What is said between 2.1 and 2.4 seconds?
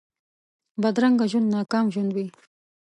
وي